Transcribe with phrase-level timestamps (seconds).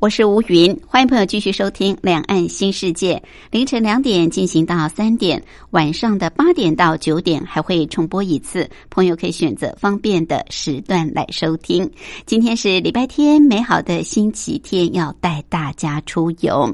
[0.00, 3.16] 我是吴云，欢迎朋友继续收听《两岸新世界》。
[3.50, 11.90] 凌晨两点进行到三点，晚上的八点到九点还会重播一次，朋友可以选择方便的时段来收听。
[12.26, 16.72] 今天是礼拜天，美好的星期天，要带大家出游。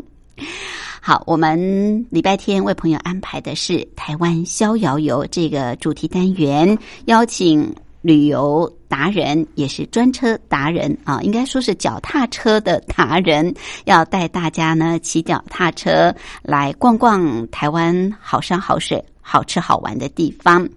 [1.00, 7.74] 好，我们礼拜天为朋友安排的是台湾逍遥游这个主题单元，邀请。
[8.04, 13.54] 旅游达人也是专车达人啊，应该说是脚踏车的达人，
[13.86, 20.68] 要带大家呢骑脚踏车来逛逛台湾好山好水、好吃好玩的地方。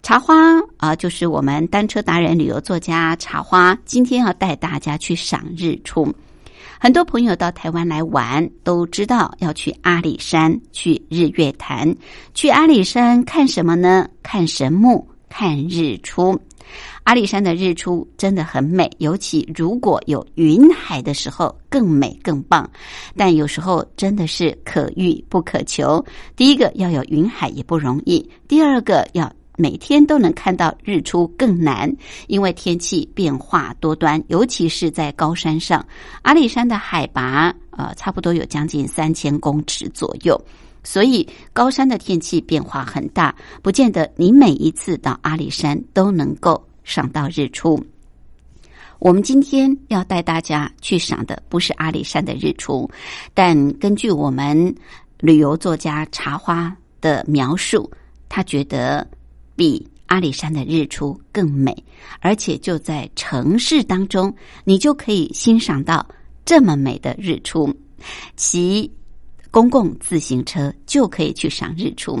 [0.00, 0.36] 茶花
[0.76, 6.14] 啊，就是我们单车达人、旅游作家茶花，今天要带大家去赏日出。
[6.78, 11.92] 很多朋友到台湾来玩，都知道要去阿里山、去日月潭。
[12.32, 14.08] 去阿里山看什么呢？
[14.22, 15.04] 看神木。
[15.36, 16.40] 看日出，
[17.04, 22.68] 阿里山的日出真的很美，尤其如果有云海的时候更美更棒。
[23.14, 26.04] 但有时候真的是可遇不可求。
[26.34, 31.94] 第一个要有云海也不容易，第二个要每天都能看到日出更难，
[32.26, 35.86] 因为天气变化多端，尤其是在高山上。
[36.22, 40.40] 阿里山的海拔呃差不多有将近三千公尺左右。
[40.82, 47.84] 所以高山的天气变化很大，不见得你每一次到阿里山都能够赏到日出。
[49.00, 52.88] 我们今天要带大家去赏的不是阿里山的日出，
[53.34, 54.74] 但根据我们
[55.18, 57.90] 旅游作家茶花的描述，
[58.28, 59.06] 他觉得
[59.56, 61.74] 比阿里山的日出更美，
[62.20, 66.06] 而且就在城市当中，你就可以欣赏到
[66.44, 67.74] 这么美的日出。
[68.36, 68.90] 其
[69.54, 72.20] 公共自行车就可以去赏日出。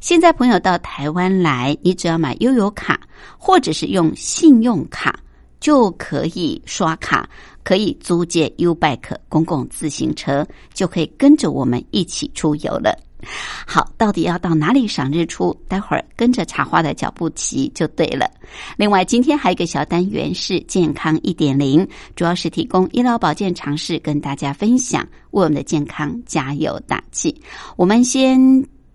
[0.00, 3.00] 现在朋友到台湾来，你只要买悠游卡，
[3.36, 5.18] 或者是用信用卡，
[5.58, 7.28] 就可以刷卡，
[7.64, 12.96] 可以租借 U Bike 公共自行车，就可以跟着我们一起出游了。
[13.66, 15.54] 好，到底要到哪里赏日出？
[15.66, 18.30] 待会儿跟着茶花的脚步骑就对了。
[18.76, 25.02] 另外，今天还有一个小单元是健康一点零，主要是提供医疗保健常识跟大家分享，
[25.32, 27.34] 为我们的健康加油打气。
[27.76, 28.40] 我们先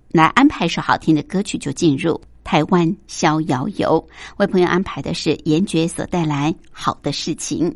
[0.09, 4.07] 来安排一首好听的歌曲，就进入台湾逍遥游。
[4.37, 7.75] 为朋友安排的是严爵所带来好的事情。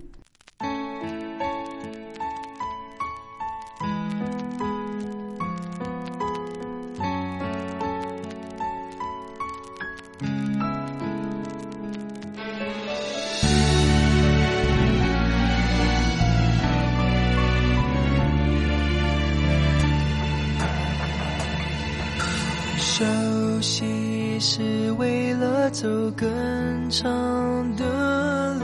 [23.57, 28.63] 呼吸是为了走更长的路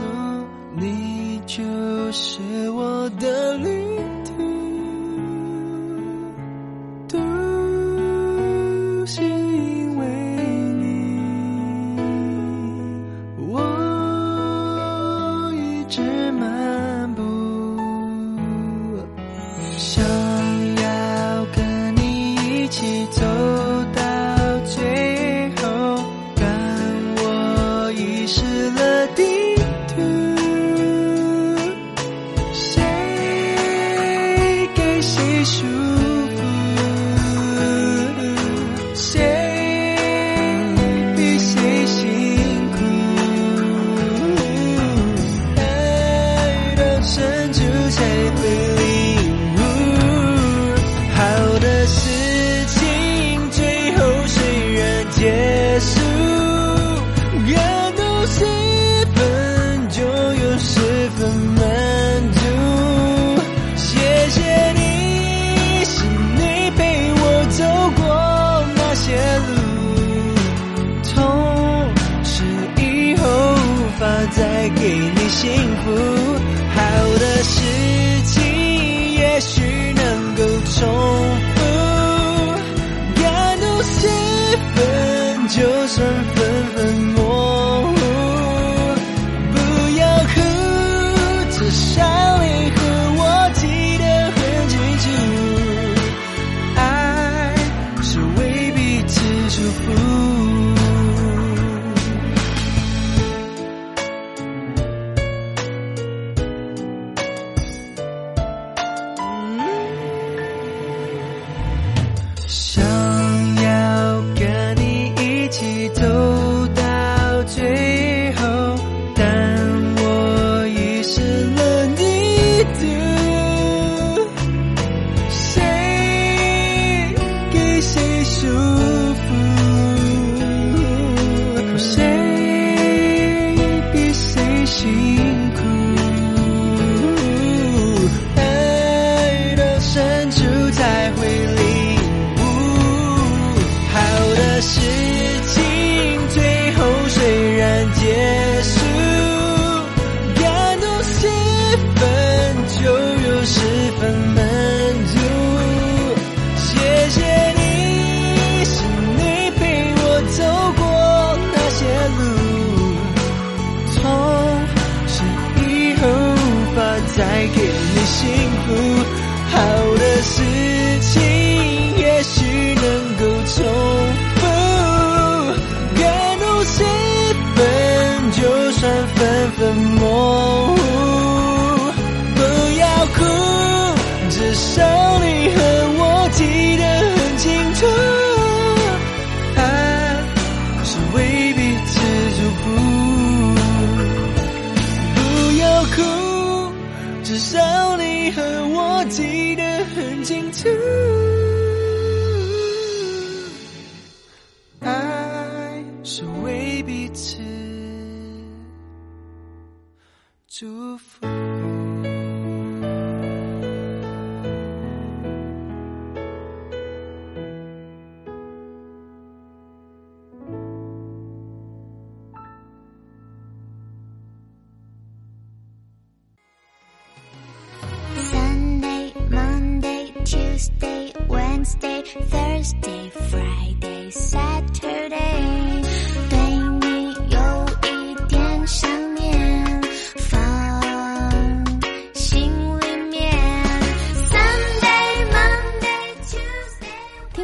[0.76, 1.64] 你就
[2.12, 4.32] 是我的旅途。
[7.08, 7.18] 都
[9.04, 10.06] 是因为
[10.78, 11.18] 你
[13.48, 13.58] 我
[15.56, 16.00] 一直
[16.30, 17.03] 慢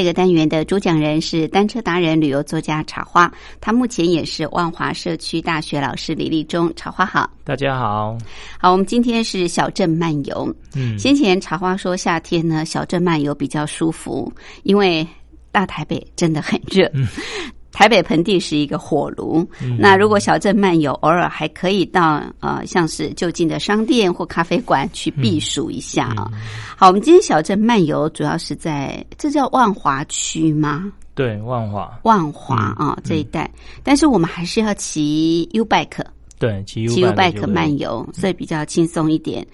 [0.00, 3.30] 这个单元的主讲人是单车达人、旅游作家茶花，
[3.60, 6.74] 他目前也是万华社区大学老师李立忠。
[6.74, 8.16] 茶花好，大家好。
[8.58, 10.56] 好，我们今天是小镇漫游。
[10.74, 15.06] 嗯，先前茶花说夏天呢，小镇漫游比较舒服，因为
[15.52, 16.90] 大台北真的很热。
[16.94, 17.06] 嗯
[17.72, 19.76] 台北盆地是一个火炉，嗯。
[19.78, 26.28] 那如果小镇漫游，偶尔还可以到呃，像是就近的商店或咖啡馆去避暑一下啊。
[26.32, 26.38] 嗯。
[26.76, 30.92] 好，我们今天小镇漫游主要是在这叫万华区吗？
[31.14, 33.50] 对，万华，万华啊、这一带，
[33.82, 36.02] 但是我们还是要骑 U bike，
[36.38, 39.46] 对，骑 U bike 漫游，所以比较轻松一点。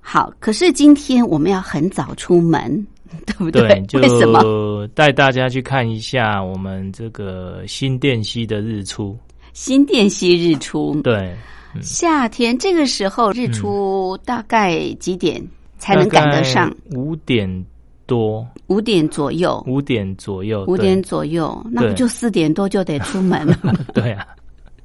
[0.00, 2.86] 好，可是今天我们要很早出门，
[3.26, 4.86] 对不对，就为什么？
[4.94, 9.18] 带大家去看一下我们这个新店溪的日出。
[9.52, 11.34] 新店溪日出，对，
[11.82, 15.44] 夏天这个时候日出大概几点
[15.78, 16.72] 才能赶得上？
[16.94, 17.66] 五点
[18.06, 23.56] 多，五点左右，五点左右，五点左右，那不就四点多就得出门了？
[23.92, 24.26] 对 对啊，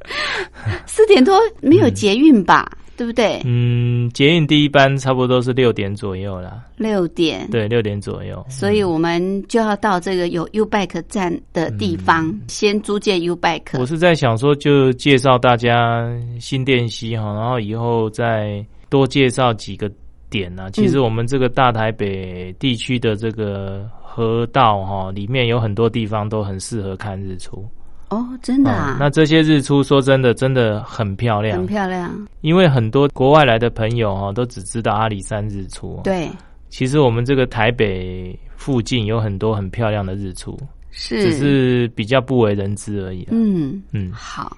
[0.86, 2.69] 四点多没有捷运吧？
[2.95, 3.41] 对不对？
[3.43, 7.50] 嗯，捷运第一班差不多是六点左右啦，六点。
[7.50, 8.45] 对，六点左右。
[8.48, 13.79] 所以我们就要到这个有 U Bike 站的地方，先租借 U Bike。
[13.79, 16.07] 我是在想说，就介绍大家
[16.39, 19.91] 新店溪哈，然后以后再多介绍几个
[20.29, 20.69] 点啊。
[20.69, 27.67] 其实我们这个大台北地区的这个河道哈，里面有很多地方都很适合看日出。
[28.13, 28.98] 哦，真的啊？
[29.00, 32.12] 那这些日出说真的，真的很漂亮，很漂亮。
[32.41, 36.00] 因为很多国外来的朋友哈，都只知道阿里山日出。
[36.03, 36.29] 对，
[36.70, 40.55] 其实我们这个台北附近有很多很漂亮的日出，
[40.91, 43.27] 是，只是比较不为人知而已。
[43.32, 44.55] 嗯嗯，好，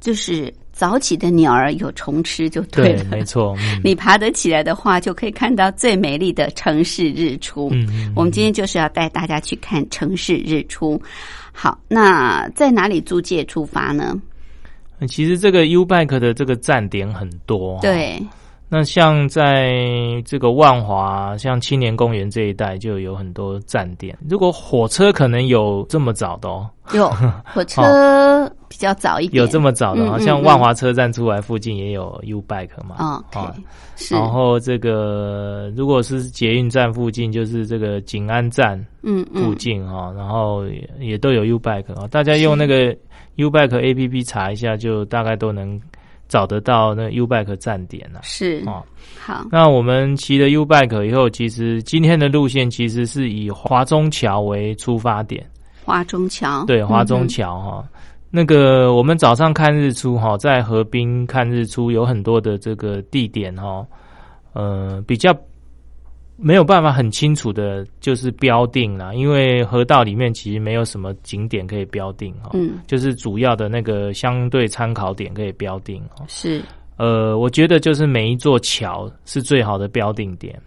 [0.00, 3.56] 就是早起的鸟儿有虫吃就对了，没错。
[3.82, 7.70] 你爬得起来的话，就可以看到最美丽的城市日出。
[7.72, 11.00] 嗯，我们今天就是要带大家去看城市日出。
[11.52, 14.20] 好，那在哪里租借出发呢？
[15.08, 18.20] 其实这个 U Bike 的这个站点很多，对。
[18.74, 19.70] 那像在
[20.24, 24.16] 这个万华，像青年公园这一带就有很多站点。
[24.30, 27.06] 如果火车可能有这么早的哦，有
[27.52, 33.54] 火车比较早一点，有这么早的，像万华车站出来附近也有 U Bike 嘛，啊，
[33.96, 34.14] 是。
[34.14, 40.64] 然后这个如果是捷运站附近，就是这个景安站嗯附近哈，然后
[40.98, 42.96] 也都有 U Bike 啊，大家用那个
[43.34, 45.78] U Bike A P P 查一下，就大概都能。
[46.32, 48.82] 找得到那 U bike 站点啊，是哦，
[49.20, 49.44] 好。
[49.50, 55.46] 那我们骑了 U bike 以后，其实今天的路线其实是以华中桥为出发点。
[55.84, 57.84] 华中桥，对，华中桥哈。
[58.30, 63.86] 那个我们早上看日出哈，在河滨看日出有很多的这个地点哈，
[64.54, 65.36] 呃，比较。
[66.42, 76.60] 没有办法很清楚的，就是标定了，因为河道里面其实没有什么景点可以标定哈，嗯，就是主要的那个相对参考点可以标定哈，是，
[76.96, 80.60] 呃，我觉得就是每一座桥是最好的标定点，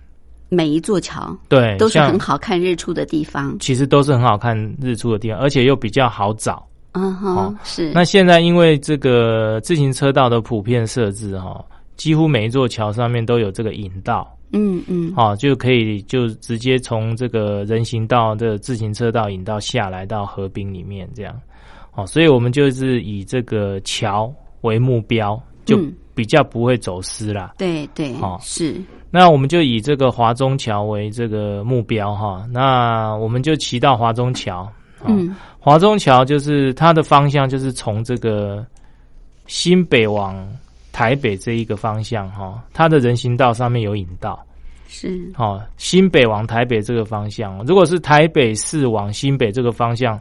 [0.48, 7.92] 每一座桥对都是很好看日出的地方，其实都是很好看日出的地方，而且又比较好找，嗯哼，是。
[7.94, 11.62] 那现在因为这个自行车道的普遍设置哈，
[11.96, 14.32] 几乎每一座桥上面都有这个引道。
[14.52, 21.42] 嗯嗯，好，就可以就直接从这个人行道的自行车道引到下来到河滨里面这样，
[21.96, 25.78] 哦，所以我们就是以这个桥为目标，就
[26.14, 27.56] 比较不会走失啦。
[27.58, 28.80] 对对，哦是。
[29.10, 34.72] 那我们就以这个华中桥为这个目标哈，那我们就骑到华中桥。
[35.04, 38.66] 嗯，华中桥就是它的方向就是从这个
[39.48, 40.48] 新北往。
[40.96, 44.42] 台北这一个方向哈，它的人行道上面有引道，
[44.88, 45.62] 是哦。
[45.76, 50.18] 新北往台北这个方向，如果是台北市往新北这个方向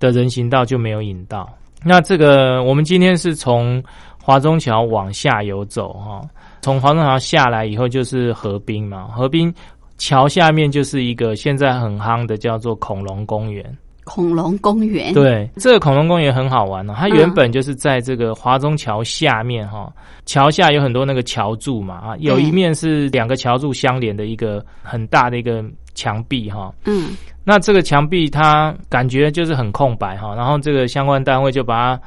[0.00, 1.48] 的人行道就没有引道。
[1.84, 3.80] 那这个我们今天是从
[4.20, 6.20] 华中桥往下游走哈，
[6.62, 9.54] 从华中桥下来以后就是河滨嘛，河滨
[9.98, 13.64] 桥下面就是一个现在很夯的叫做恐龙公园。
[14.08, 16.94] 恐龙公园对，这个恐龙公园很好玩哦。
[16.96, 19.92] 它原本就是在这个华中桥下面哈，
[20.24, 25.62] 桥下有很多那个桥柱嘛啊，有一面是两个桥柱相连的一个很大的一个
[25.94, 26.72] 墙壁哈。
[26.86, 27.10] 嗯，
[27.44, 32.02] 那这个墙壁它感觉就是很空白哈，然后这个相关单位就把它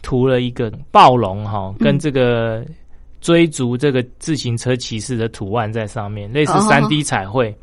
[0.00, 2.64] 涂了一个暴龙哈，跟这个
[3.20, 7.54] 追逐这个自行车骑士的图案在上面，类似三 D 彩绘。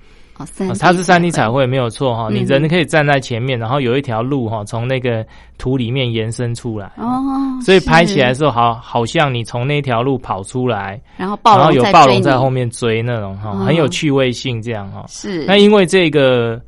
[0.80, 5.26] 它是三 D 彩绘没有错哈，你人可以站在前面，然后有一条路哈，从那个
[5.58, 7.22] 图里面延伸出来哦，
[7.62, 15.06] 所以拍起来的时候好好像你从那条路跑出来，然后然后有暴龙在后面追那种哈，很有趣味性这样哈。
[15.10, 16.62] 是那因为这个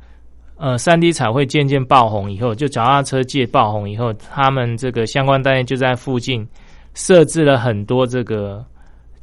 [0.56, 6.46] 呃三 D 彩绘渐渐爆红以后，就脚踏车界爆红以后，他们这个相关单位就在附近
[6.94, 8.64] 设置了很多这个。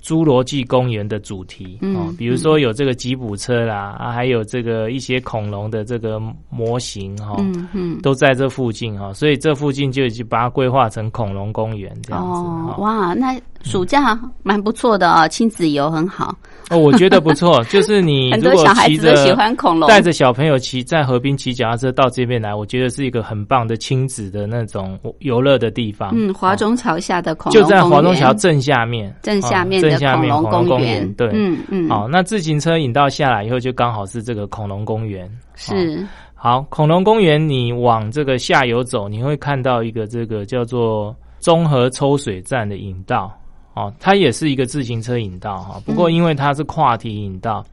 [0.01, 12.41] 侏罗纪公园的主题啊，比如说有这个吉普车啦，啊，还有这个一些恐龙的这个模型哈，嗯嗯，都在这附近哈，所以这附近就已经把它规划成恐龙公园这样子。
[12.41, 16.35] 哦哇，那暑假蛮不错的哦，亲子游很好。
[16.69, 26.11] 哦，我觉得不错， 就是你很多小孩子喜欢恐龙，带着小朋友骑在河滨骑脚踏车到这边来，我觉得是一个很棒的亲子的那种游乐的地方。
[26.13, 31.11] 嗯，华中桥下的恐龙就在华中桥正下面，正下面的恐龙公园。
[31.15, 31.89] 对，嗯嗯。
[31.89, 35.29] 好，那自行车引道下来以后，就刚好是这个恐龙公园。
[35.55, 36.05] 是。
[36.35, 43.29] 好，恐龙公园，你往这个下游走，你会看到一个这个叫做综合抽水站的引道。
[43.73, 47.65] 哦，它也是一个自行车引道哈，不过因为它是跨体引道，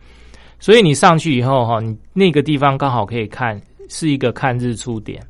[0.61, 5.21] 所以你上去以后哈，你那个地方刚好可以看是一个看日出点，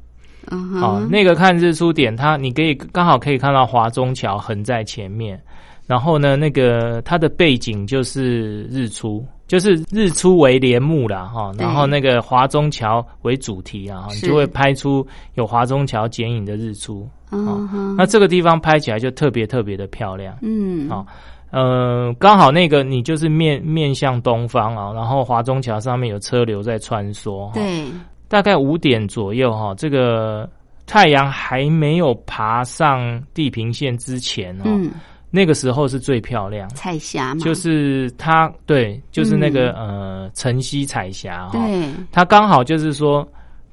[0.50, 5.40] 哦，那个看日出点，它你可以刚好可以看到华中桥横在前面，
[5.86, 11.64] 然后呢，那个它的背景就是日出，就是日出为帘幕啦，哈，对。
[11.64, 17.08] 然后那个华中桥为主题啊，哈你就会拍出有华中桥剪影的日出。
[17.30, 20.36] 嗯哼，那这个地方拍起来就特别特别的漂亮。
[20.42, 21.06] 嗯，好
[21.50, 27.86] 呃，刚好那个你就是面面向东方啊，然后华中桥上面有车流在穿梭，哈，对，
[28.28, 30.48] 大概五点左右哈，这个
[30.86, 34.90] 太阳还没有爬上地平线之前哦，嗯，
[35.30, 43.26] 那个时候是最漂亮，彩霞嘛，就是它对，就是那个、呃晨曦彩霞哈，对，它刚好就是说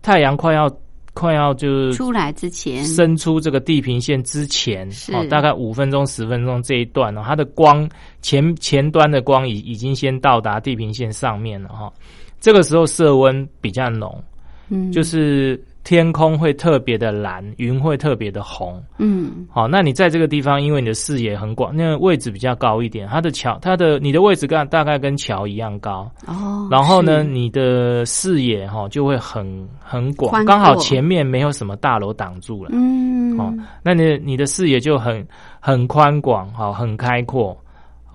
[0.04, 0.70] 太阳快要
[1.14, 5.14] 快要就是出来之前，伸出这个地平线之前，是。
[5.14, 7.88] 哦，大概五分钟、十分钟这一段哦，它的光
[8.22, 11.94] 前前端的光已已经先到达地平线上面了哈、
[12.40, 14.24] 这个时候色温比较浓，
[14.70, 18.82] 嗯，就是天空会特别的蓝，云会特别的红。
[18.98, 32.70] 嗯，好，那你在这个地方，因为你的视野很广，那个位置比较高一点，它的桥，它的你的位置跟大概跟桥一样高，哦，然后呢，你的视野哈、就会很很广，宽刚好前面没有什么大楼挡住了。
[32.74, 35.28] 嗯，哦，那你你的视野就很
[35.60, 37.58] 很宽广，好，很开阔，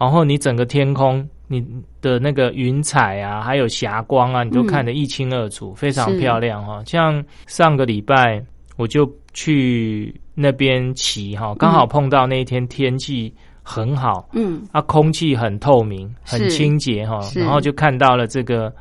[0.01, 1.67] 然后你整个天空，你
[2.01, 8.41] 的那个云彩啊，还有霞光啊，你都嗯看得一清二楚，非常漂亮哈、像上个礼拜
[8.77, 18.73] 我就去那边骑哈，刚好碰到那一天天气很好，嗯，啊，空气很透明，很清洁哈，是然后就看到了这个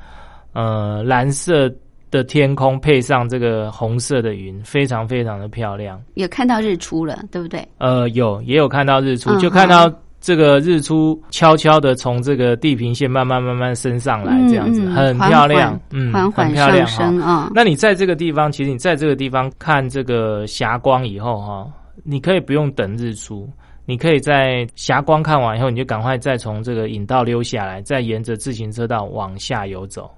[0.54, 1.74] 呃蓝色
[2.10, 6.02] 的天空配上这个红色的云，非常非常的漂亮。
[6.14, 7.68] 有看到日出了，对不对？
[7.80, 9.40] 呃，有也有看到日出，嗯。
[9.40, 17.32] 就看到这个日出悄悄的从这个地平线慢慢慢慢升上来，这样子、很漂亮缓，嗯，缓缓很漂亮上升哈。
[17.32, 21.68] 啊，那你在这个地方，其实你在这个地方看这个霞光以后哈，
[22.04, 23.48] 你可以不用等日出。
[23.90, 30.12] 你可以在霞光看完以后，你就赶快再从这个引道溜下来，再沿着自行车道往下游走。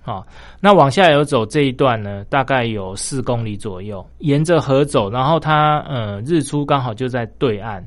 [0.00, 0.24] 好、
[0.60, 7.84] 那往下游走这一段呢，大概有四公里左右，沿着河走，然后它呃日出刚好就在对岸。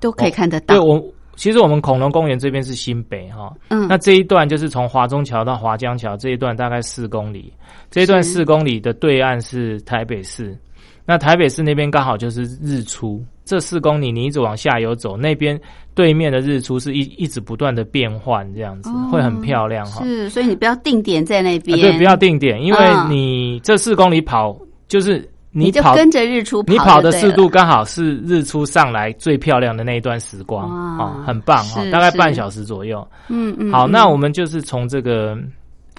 [0.00, 1.02] 都可以看得到对，我
[1.36, 7.52] 其实我们恐龙公园这边是新北哈、嗯，那这一段就是从华中桥到华江桥这一段大概四公里，
[7.90, 10.58] 这一段四公里的对岸是台北市，
[11.06, 13.22] 那台北市那边刚好就是日出。
[13.44, 15.58] 这四公里你一直往下游走，那边
[15.94, 20.04] 对面的日出是一一直不断的变换，这样子、哦会很漂亮哈。
[20.04, 24.54] 是，所以你不要定点在那啊边，对，不要定点，因为嗯你这四公里跑
[24.86, 33.06] 就是你就跑跟着日出跑你跑的速度刚好是日出上来最漂亮的那一段时光啊哦，很棒哈、是大概半小时左右。
[33.28, 33.90] 嗯嗯，好，嗯。
[33.90, 35.36] 那我们就是从这个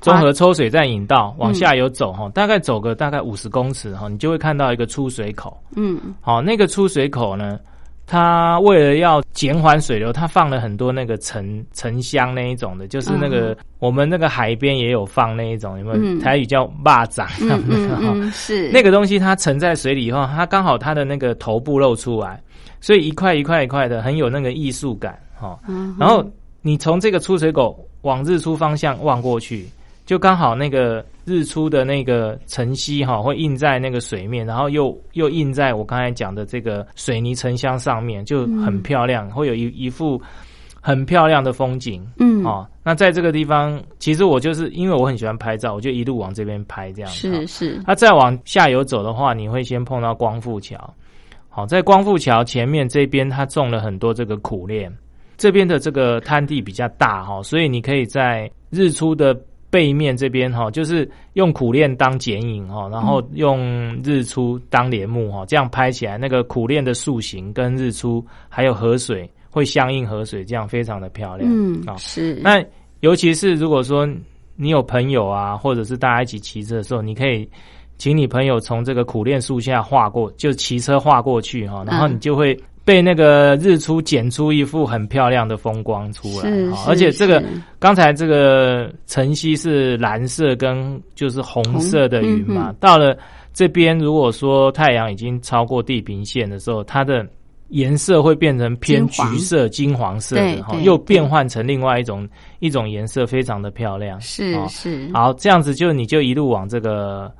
[0.02, 5.58] 综合抽水站引道往下游走哈，大概走个大概五十公尺哈，你就会看到一个出水口。
[5.76, 6.00] 嗯。
[6.22, 7.60] 好，那个出水口呢，
[8.12, 15.98] 它为了要减缓水流，它放了很多那个沉沉香那一种的，就是那个、我们那个海边也有放那一种，有没有？
[15.98, 16.20] 嗯。
[16.20, 17.28] 台语叫蚂蚱，
[18.34, 18.72] 是。
[18.72, 22.42] 那个东西它沉在水里以后，它刚好它的那个头部露出来，
[22.82, 25.60] 所以一块一块一块的，很有那个艺术感哈。
[25.68, 26.28] 嗯然后
[26.64, 29.68] 你从这个出水口往日出方向望过去，
[30.08, 40.20] 就刚好那个日出的那个晨曦哈，会映在那个水面，然后又又映在我刚才讲的这个水泥沉香上面，就很漂亮，会有一一幅
[40.82, 42.04] 很漂亮的风景。
[42.18, 47.18] 嗯哦，那在这个地方，其实我就是因为我很喜欢拍照，我就一路往这边拍这样子。
[47.18, 50.92] 是是那再往下游走的话，你会先碰到光复桥。
[51.48, 54.92] 好，在光复桥前面这边，它种了很多这个苦楝。
[55.38, 59.34] 这边的这个滩地比较大哈，所以你可以在日出的
[59.70, 63.60] 背面这边哈，就是用苦练当剪影哈，然后用
[64.04, 71.50] 日出当帘幕哈，这样拍起来，那个苦练的塑形跟日出还有河水会相应河水，这样非常的漂亮。
[71.52, 71.96] 嗯啊。
[71.98, 72.36] 是。
[72.42, 72.64] 那
[73.02, 74.08] 尤其是如果说
[74.56, 77.48] 你有朋友啊，或者是大家一起骑车的时候，你可以
[77.98, 82.16] 请你朋友从这个苦练树下划过，就骑车划过去哈，然后嗯。
[82.16, 86.50] 你就会被那个日出剪出一幅很漂亮的风光出来
[86.88, 87.46] 而且这个是
[87.78, 93.16] 刚才这个晨曦是蓝色跟就是红色的云嘛，嗯到了
[93.54, 97.24] 这边如果说太阳已经超过地平线的时候，它的
[97.68, 104.20] 颜色会变成偏橘色、金黄色对的哈，对又变换成另外一种一种颜色，非常的漂亮。
[104.20, 107.32] 是哦是好，这样子就你就一路往这个。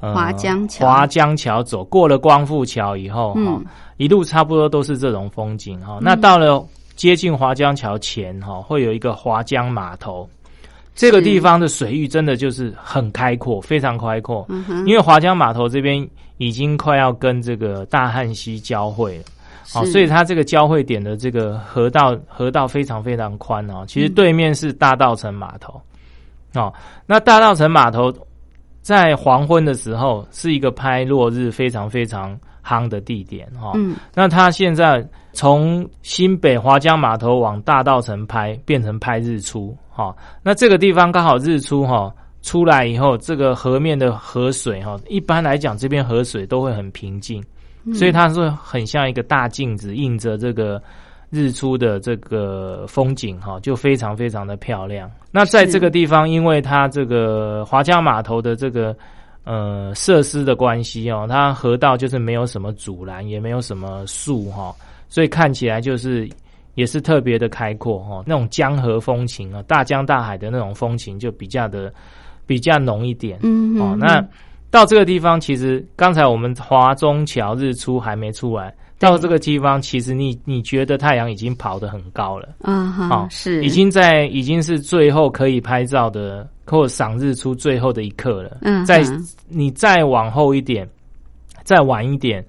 [0.00, 3.64] 呃华江桥华江桥走过了光复桥以后，哈、嗯
[3.98, 5.98] 一路差不多都是这种风景哈。
[6.00, 10.28] 那到了接近华江桥前哈，会有一个华江码头。
[10.94, 14.44] 这个地方的水域真的就是很开阔，非常开阔。
[14.48, 16.06] 嗯哼因为华江码头这边
[16.38, 19.24] 已经快要跟这个大汉溪交汇了，
[19.70, 23.84] 好、是所以它这个交汇点的这个河道河道非常非常宽哦。
[23.86, 25.80] 其实对面是大道城码头，
[26.54, 26.72] 哦，
[27.06, 28.12] 那大道城码头
[28.80, 33.68] 在黄昏的时候是一个拍落日非常非常夯的地点哈。
[33.68, 40.16] 哦嗯那它现在从新北华江码头往大道城拍，变成拍日出哈、哦。
[40.42, 47.42] 那这个地方刚好日出哈、哦，出来以后，这个河面的河水哈、哦，一般来讲这边河水都会很平静，
[47.94, 50.82] 所以它是很像一个大镜子，映着这个
[51.30, 55.10] 日出的这个风景哈、就非常非常的漂亮。
[55.30, 58.94] 那在这个地方，因为它这个华江码头的这个
[59.44, 64.74] 呃设施的关系哦，它河道就是没有什么阻拦，也没有什么树哈、
[65.08, 66.28] 所以看起来就是
[66.74, 71.92] 也是特别的开阔哈、那种江河风情啊，大江大海的那种风情就比较的
[72.44, 73.38] 比较浓一点。
[73.42, 74.20] 嗯哦，那
[74.68, 88.58] 到这个地方，其实刚才我们华中桥日出还没出来，到这个地方，其实你你觉得太阳已经跑得很高了，啊哈哦是已经在已经是最后可以拍照的或者赏日出最后的一刻了。
[88.60, 89.02] 嗯再
[89.48, 90.88] 你再往后一点，
[91.64, 92.44] 再晚一点。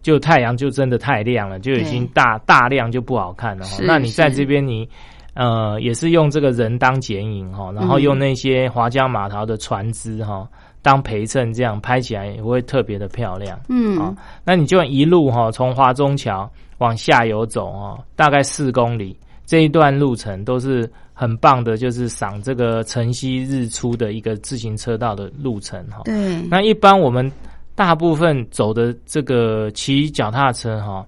[0.00, 3.78] 就太阳就真的太亮了，就已经大大亮就不好看了哈。
[3.82, 4.88] 那你在是这边你
[5.34, 10.48] 呃也是用这个人当剪影哈，然后嗯用那些华江码头的船只哈
[10.82, 13.58] 当陪衬，这样拍起来也会特别的漂亮。
[13.68, 26.02] 嗯哦那你就一路哈从华中桥往下游走哦，大概四公里，这一段路程都是很棒的，就是赏这个晨曦日出的一个自行车道的路程哈。
[26.04, 27.30] 对那一般我们
[27.74, 31.04] 大部分走的这个骑脚踏车哈，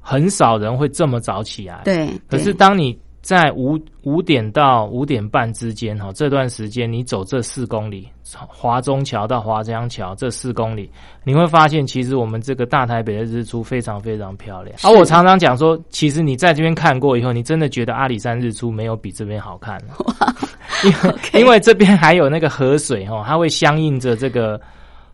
[0.00, 1.82] 很少人会这么早起来。
[1.84, 10.90] 对，可是对当你在五五点到五点半之间哈，这段时间你走这四公里，华中桥到华江桥这四公里，
[11.22, 14.76] 你会发现其实我们这个大台北的日出非常非常漂亮。
[14.78, 19.94] 是而我常常讲说，其实你在这边看过以后，你真的觉得阿里山日出没有比这边好看了，
[20.84, 24.60] 因为因为这边还有那个河水哈，它会相应着这个。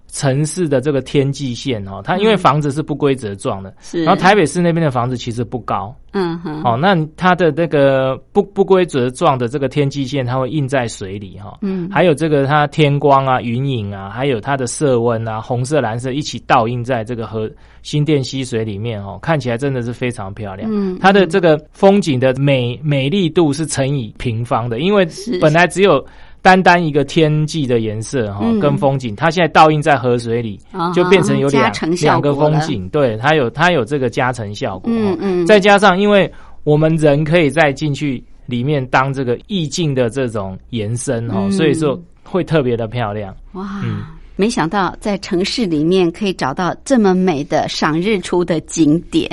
[0.09, 11.89] 城市的这个天际线哦，它因为房子是不规则状的，是，然后台北市那边的房子其实不高，嗯哼哦，那它的那个不不规则状的这个天际线，它会印在水里哈、嗯。
[11.91, 17.51] 还有这个它天光啊、云影啊，还有它的色温啊，红色、蓝色一起倒映在这个河
[17.83, 20.71] 新店溪水里面哦，看起来真的是非常漂亮。
[20.73, 20.99] 嗯。
[21.01, 25.39] 它的这个风景的美美丽度是乘以平方的，因为是。
[25.41, 26.05] 本来只有
[26.47, 30.61] 单单一个天际的颜色哈、嗯跟风景，它现在倒映在河水里，
[30.95, 34.89] 就变成有两两个风景，对，它有它有这个加成效果。
[34.93, 36.33] 哦嗯嗯，再加上，因为
[36.63, 43.35] 我们人可以再进去里面当这个意境的这种延伸哦，嗯所以说会特别的漂亮。
[43.55, 43.81] 哇。
[43.83, 44.05] 嗯
[44.39, 49.27] 没想到在城市里面可以找到这么美的赏日出的景点。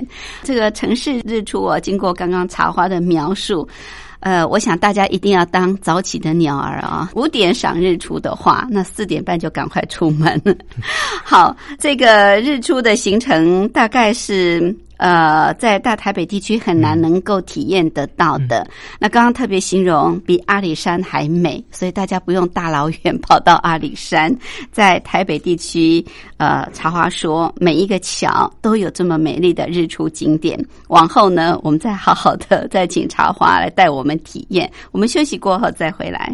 [0.43, 3.67] 这个城市日出我，经过刚刚茶花的描述，
[4.23, 10.41] 呃，我想大家一定要当早起的鸟儿啊、五点赏日出的话，那四点半就赶快出门。
[11.23, 14.75] 好，这个日出的行程大概是。
[14.97, 18.65] 呃，在大台北地区很难能够体验得到的。
[18.99, 24.33] 那刚刚特别形容比阿里山还美，所以大家不用大老远跑到阿里山，
[24.71, 26.05] 在台北地区，
[26.37, 30.57] 呃，茶花说每一个桥都有这么美丽的日出景点。
[30.87, 34.71] 往后呢，我们再好好的再请茶花来带我们体验。
[34.91, 36.33] 我们休息过后再回来。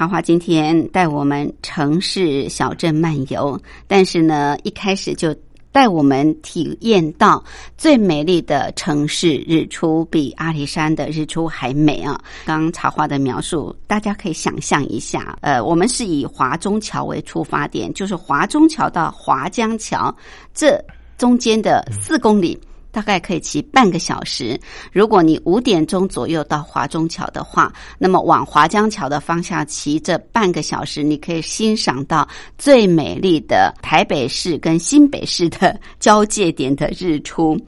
[0.00, 5.36] 茶花今天带我们城市小镇漫游，但是呢，一开始就
[5.72, 7.44] 带我们体验到
[7.76, 12.18] 最美丽的城市日出，比阿里山的日出还美啊！
[12.46, 20.16] 刚茶花的描述，大家可以想象一下，呃，我们是以华中桥为出发点，就是华中桥到华江桥
[20.54, 20.82] 这
[21.18, 22.58] 中间的四公里。
[22.90, 24.58] 大概可以骑半个小时。
[24.92, 32.26] 如果你五点钟左右到华中桥的话，那么往华江桥的方向骑这半个小时，你可以欣赏到
[32.58, 37.58] 最美丽的台北市跟新北市的交界点的日出。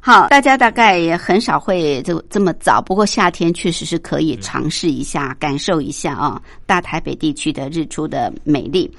[0.00, 8.90] 好，大家大概也很少会就这么早，不过夏天确实是可以尝试一下，感受一下啊，大台北地区的日出的美丽。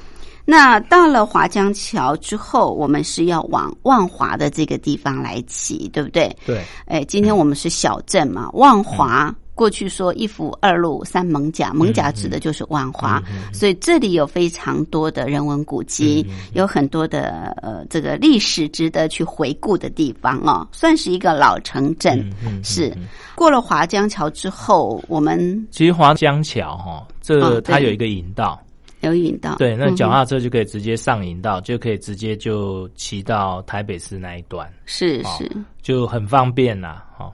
[0.46, 6.36] 那到了华江桥之后，我们是要往万华的这个地方来骑，对不对？
[6.46, 6.64] 对。
[6.86, 22.32] 哎，今天我们是小镇嘛，万华过去说一府二路三艋甲，艋甲指的就是万华，所以这里有非常多的人文古迹，有很多的呃这个历史值得去回顾的地方哦，算是一个老城镇。
[22.64, 22.96] 是
[23.34, 28.62] 过了华江桥之后，我们其实华江桥哈，这它有一个引道。
[29.06, 35.50] 有引道，对，那脚踏车就可以直接上引道，就可以直接就骑到台北市那一段，是是，
[35.82, 37.06] 就很方便啦。
[37.18, 37.32] 哈，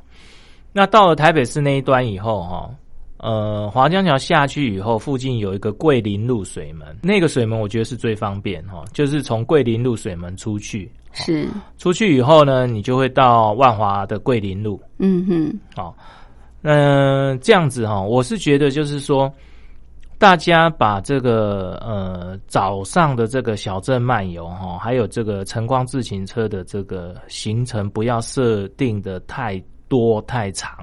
[0.72, 2.70] 那到了台北市那一端以后，哈，
[3.18, 11.48] 呃，华江桥下去以后，附近有一个桂林路水门，那个水门我觉得是最方便哈，就是从桂林路水门出去，是。
[11.78, 15.96] 出去以后呢，你就会到万华的桂林路，嗯哼，好，
[16.62, 19.32] 嗯，这样子哈，我是觉得就是说。
[20.22, 30.78] 大家把这个呃早上的这个小镇漫游哈，还有这个晨光自行车的这个行程，不要设定的太多太长。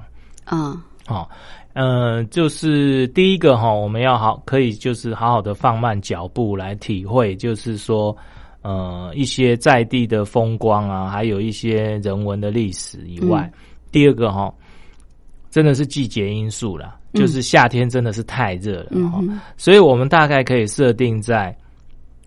[0.51, 1.29] 嗯，好，
[1.71, 8.13] 嗯，就是第一个哈，我们要好可以就是好好的放慢脚步来体会，就是说
[8.61, 13.49] 呃一些在地的风光啊，还有一些人文的历史以外，
[13.89, 14.53] 第二个哈，
[15.49, 16.98] 真的是季节因素了。
[17.13, 19.23] 就是夏天真的是太热了哈，
[19.57, 21.55] 所以我们大概可以设定在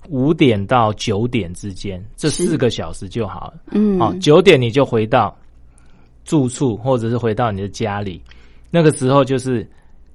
[0.09, 3.55] 五点到九点之间，这四个小时就好了。
[3.71, 5.37] 嗯，好，九点你就回到
[6.25, 8.23] 住处，或者是回到你的家里，
[8.71, 9.69] 那个时候就是。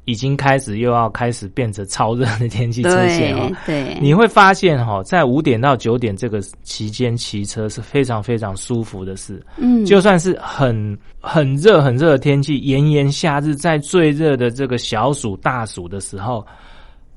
[0.07, 9.45] 已经开始又要开始变成超热的天气出现哦，对，你会发现哈，在五点到九点这个期间骑车是非常非常舒服的事。
[9.57, 16.47] 嗯，就算是很很热很热的天气，炎炎夏日，在最热的这个小暑大暑的时候，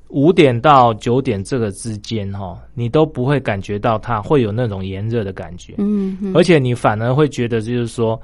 [0.09, 5.75] 五点到九点这个之间哈，你都不会感觉到它会有那种炎热的感觉。
[5.77, 8.21] 嗯，而且你反而会觉得就是说。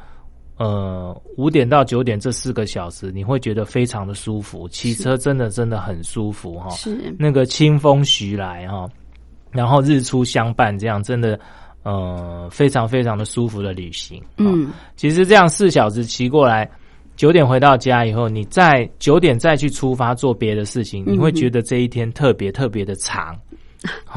[0.58, 6.70] 呃，五点到九点这四个小时，你会觉得非常的舒服，骑车真的真的很舒服哈。
[6.72, 8.90] 是那个清风徐来哈，
[9.52, 11.40] 然后日出相伴，这样真的
[11.84, 14.20] 呃非常非常的舒服的旅行。
[14.38, 16.68] 嗯，其实这样四小时骑过来，
[17.16, 23.40] 九点回到家以后，你再九点再去出发做别的事情，你会觉得这一天特别特别的长。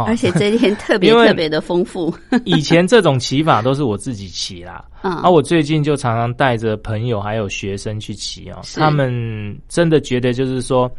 [0.06, 2.12] 而且这一天特别特别的丰富。
[2.44, 10.90] 以前这种骑法都是我自己骑啦，啊，我最近就常常带着朋友还有学生去骑哦，他们真的觉得就是说，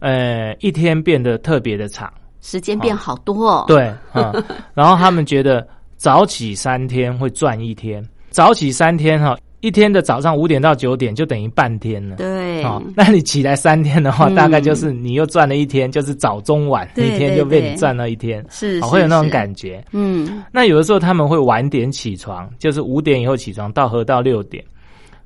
[0.00, 3.64] 呃，一天变得特别的长，时间变好多哦。
[3.68, 4.32] 对，啊，
[4.74, 9.36] 然后他们觉得早起三天会赚一天，早起三天哈。
[9.62, 20.42] 一天的早上五点到九点就等于半天了，对，哦，那你起来三天的话，大概就是你又赚了一天，就是早中晚一天就被你赚了一天，是，会有那种感觉，嗯。
[20.52, 24.62] 那有的时候他们会晚点起床，就是五点以后起床到河道六点，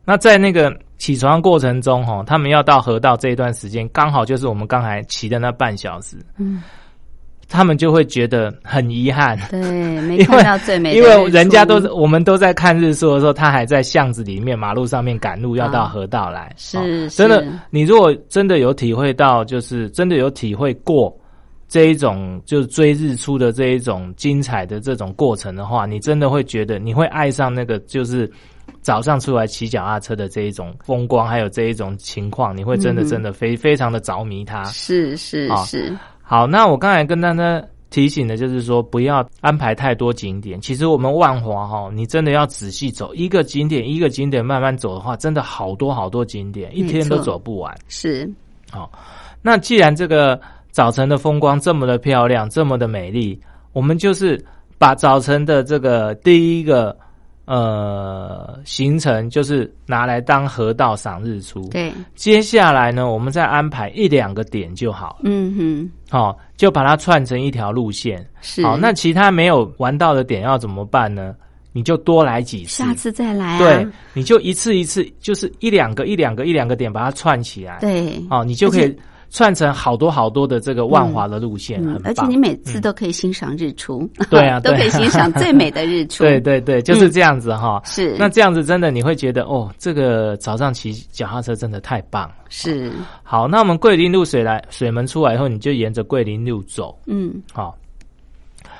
[0.04, 6.62] 那在那个起床过程中，哈，他们要到河道这一段时间，刚好就是我们刚才骑的那半小时，嗯。
[7.48, 9.60] 他们就会觉得很遗憾，对，
[10.02, 10.94] 没看到最美。
[10.94, 16.52] 因为人家都是我们都在看日出的时候，他还在巷子里面、马路上面赶路，要到河道来。
[16.56, 17.46] 是，真的。
[17.70, 21.16] 你如果真的有体会到，就是真的有体会过
[21.68, 28.30] 这一种就是追日出的这一种精彩的这种过程的话，你真的会觉得你会爱上那个就是
[28.80, 34.62] 早上出来骑脚踏车的这一种风光，还有这一种情况，你会真的嗯真的非非常的着迷它。
[34.64, 35.96] 是是啊是，
[36.28, 40.60] 好，那我刚才跟大家提醒的就是说，不要安排太多景点。
[40.60, 47.72] 其实我们万华哈，你真的要仔细走，一个景点一个景点慢慢走的话，真的好多好多景点，一天都走不完。
[47.86, 48.28] 是
[48.72, 48.90] 好，
[49.40, 50.40] 那既然这个
[50.72, 53.40] 早晨的风光这么的漂亮，这么的美丽，
[53.72, 54.44] 我们就是
[54.78, 56.94] 把早晨的这个第一个
[57.46, 61.62] 呃行程，就是拿来当河道赏日出。
[61.70, 68.24] 对，接下来呢，我们再安排一两个点就好，嗯哼，好、就把它串成一条路线。
[68.40, 71.34] 是好，那其他没有玩到的点要怎么办呢？
[71.72, 77.78] 你就多来几次，下次再来啊，对，你就一次一次，就是一两个一两个一两个点把它串起来。
[77.80, 78.96] 对，哦，你就可以
[79.36, 87.78] 串成好多好多的这个万华的路线，而且你每次都可以欣赏日出， 对啊 都可以欣赏最美的日出， 对对对，就是这样子哈。
[87.84, 92.34] 是，那这样子真的你会觉得哦，这个早上骑脚踏车真的太棒了。
[92.48, 92.90] 是，
[93.22, 96.98] 好，那我们桂林路水来水门出来以后，你就沿着桂林路走。
[97.04, 97.76] 嗯，好，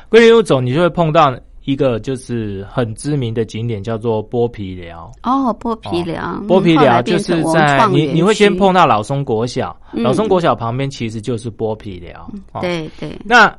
[0.08, 5.10] 桂林路走，你就会碰到一个就是很知名的景点，叫做剥皮寮。
[5.24, 10.02] 哦，剥皮寮，剥皮寮就是在你你会先碰到老松国小，嗯。
[10.02, 12.30] 老松国小旁边其实就是剥皮寮。
[12.52, 12.60] 哦。
[12.60, 13.52] 对对，那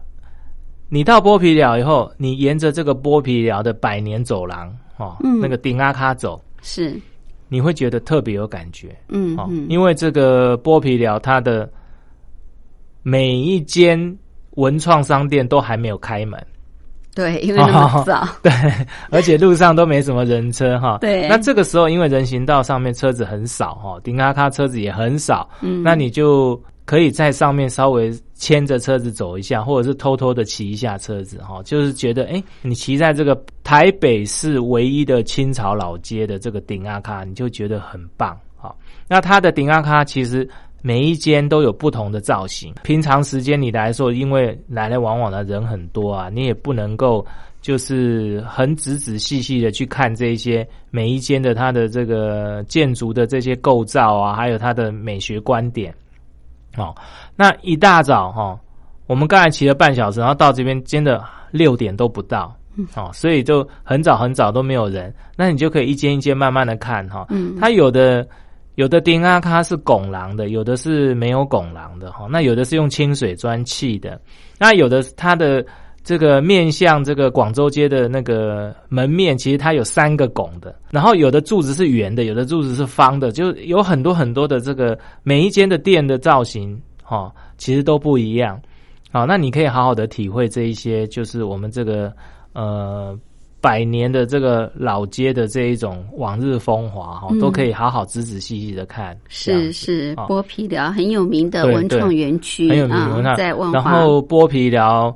[0.87, 5.41] 你到剥皮寮以后，你沿着这个剥皮寮的百年走廊哦，嗯。
[5.41, 6.97] 那个顶阿卡走，是，
[7.49, 9.37] 你会觉得特别有感觉哦，嗯。
[9.37, 11.69] 哦，因为这个剥皮寮它的
[13.03, 14.17] 每一间
[14.51, 16.41] 文创商店都还没有开门，
[17.17, 18.51] 对，因为那么早， 对，
[19.09, 20.99] 而且路上都没什么人车哈。
[21.01, 38.75] 对那这个时候因为人行道上面车子很少哈，顶阿卡车子也很少，嗯，那你就可以在上面稍微牵着车子走一下，或者是偷偷的骑一下车子哈，就是觉得哎、诶你骑在这个台北市唯一的清朝老街的这个顶阿卡，你就觉得很棒哈。
[39.07, 40.47] 那它的顶阿卡其实。
[40.81, 42.73] 每一间都有不同的造型。
[42.83, 47.25] 平常时间你来说，因为来来往往的人很多啊，你也不能够
[47.61, 55.93] 就是很仔仔细细的去看这些每一间的它的这个建筑的这些构造啊，还有它的美学观点。
[56.77, 56.95] 哦，
[57.35, 58.59] 那一大早哈、哦，
[59.07, 62.55] 我们刚才骑了半小时，然后到这边真的六点都不到，
[62.95, 68.27] 哦，所以就很早很早都没有人，那你就可以一间一间慢慢的看哈、嗯，它有的
[68.77, 74.21] 有的丁阿卡是拱廊的，有的是没有拱廊的哈，那有的是用清水砖砌的，
[74.59, 75.65] 那有的它的
[76.03, 88.61] 这个面向这个广州街的那个门面，其实它有三个拱的，然后有的柱子是圆的，有的柱子是方的，就有很多很多的这个每一间的店的造型哈，其实都不一样。
[89.11, 92.13] 好，那你可以好好的体会这一些，就是我们这个
[92.53, 93.17] 呃
[93.59, 97.39] 百年的这个老街的这一种往日风华哈，嗯。
[97.39, 99.17] 都可以好好仔仔细细的看。
[99.27, 100.25] 是是，哦。
[100.29, 105.15] 剥皮寮很有名的文创园区，很有名在万华，然后剥皮寮，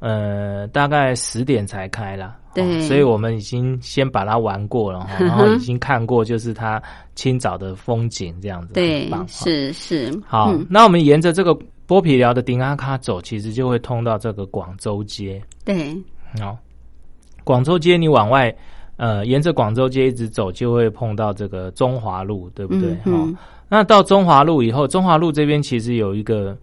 [0.00, 2.36] 呃，大概十点才开了。
[2.54, 2.78] 对。
[2.78, 6.82] 哦所以我们已经先把它玩过了哈， 然后已经看过就是它
[7.14, 10.66] 清早的风景这样子，对是是，好，嗯。
[10.68, 15.40] 那我们沿着这个剥皮寮的丁阿卡走，其实就会通到这个广州街。
[15.64, 15.92] 对，
[16.40, 16.56] 哦，
[17.48, 18.54] 广州街你往外，
[18.98, 22.90] 呃，沿着广州街一直走，就会碰到这个中华路，对不对？
[23.10, 23.26] 哦，
[23.70, 26.54] 那到中华路以后，中华路这边其实有一个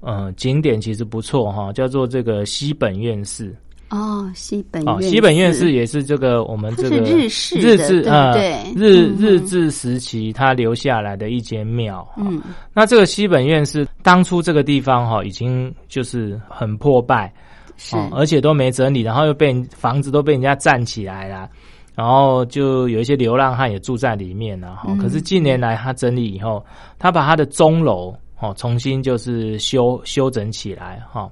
[0.00, 3.54] 呃景点，其实不错哈、叫做这个西本院寺。
[3.90, 12.00] 哦，西本哦，院西本院寺寺也是这个我们这个日式日治对不呃对日嗯日治时期它留下来的一间庙。
[12.16, 17.32] 哦嗯，那这个西本院寺当初这个地方哈、已经就是很破败，
[17.76, 17.96] 是。
[17.96, 21.48] 哦，而且都没整理，然后又被房子都被人家占起来了，
[21.94, 24.98] 然后就有一些流浪汉也住在里面了哈、嗯。
[24.98, 26.64] 可是近年来他整理以后，
[26.98, 31.30] 他把他的钟楼哦重新就是修修整起来哈、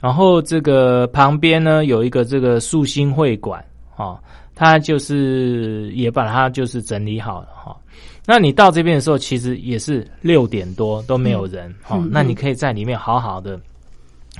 [0.00, 3.64] 然后这个旁边呢有一个这个树心会馆
[3.96, 4.18] 哦，
[4.54, 7.76] 他就是也把它就是整理好了哈、
[8.26, 13.60] 那你到这边的时候，其实也是六点多都没有人哈、嗯那你可以在里面好好的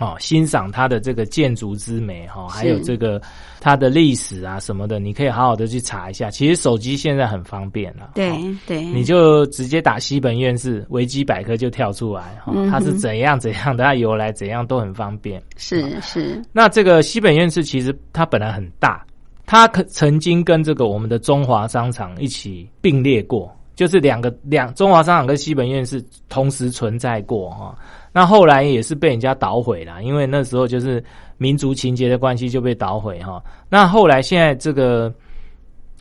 [0.01, 3.21] 哦欣赏它的这个建筑之美哈、还有这个
[3.61, 6.31] 它的历史啊什么的，你可以好好的去查一下。
[6.31, 15.41] 其实手机现在很方便了，对哦对，你就直接打西本院士维基百科就跳出来哈、嗯它是怎样怎样的，它由来怎样都很方便。
[15.57, 19.05] 是是，那这个西本院士其实它本来很大，
[19.45, 27.77] 它可曾经跟这个我们的中华商场一起并列过，就是两个两中华商场跟西本院士同时存在过哈。
[28.13, 31.03] 那后来也是被人家捣毁了，因为那时候就是
[31.39, 33.43] 民族情节的关系就被捣毁哈。
[33.69, 35.13] 那后来现在这个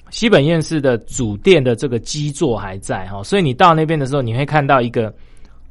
[0.09, 5.14] 西本院士的主殿的这个基座还在哈，所以你到那边的时候，你会看到一个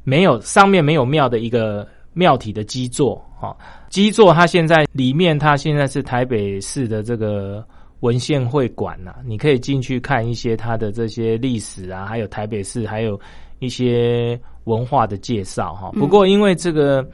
[0.03, 3.55] 没有上面没有庙的一个庙体的基座哈。
[3.89, 7.63] 基座它现在里面，它现在是台北市的这个
[7.99, 13.19] 文献会馆呐，你可以进去看一些它的这些历史啊，还有台北市还有
[13.59, 15.91] 一些文化的介绍哈。
[15.93, 17.05] 不过因为这个。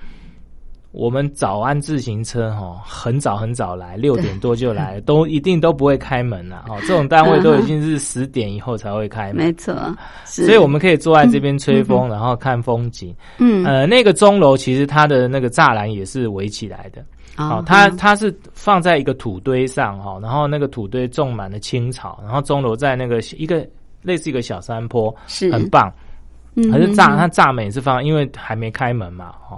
[0.94, 6.76] 我们早安自行车哈，很早很早来，六点多就来， 都一定都不会开门了哈。
[6.82, 9.76] 这种单位都已经是十点以后才会开门，没错。
[10.26, 13.14] 所以我们可以坐在这边吹风，然后看风景。
[13.38, 23.64] 嗯，呃，那个钟楼其实它的那个栅栏也是围起来的，哦，它它是放在一个土堆上哈，然后那个土堆种满了青草，然后钟楼在那个一个
[24.02, 25.94] 类似一个小山坡，是很棒。
[26.58, 29.58] 嗯，可是炸它炸门也是放，因为还没开门嘛，哈。